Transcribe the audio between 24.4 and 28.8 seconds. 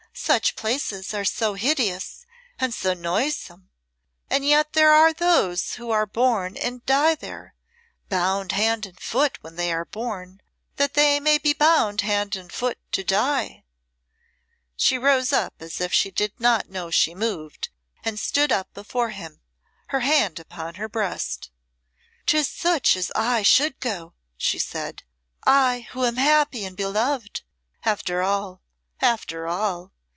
said, "I who am happy and beloved after all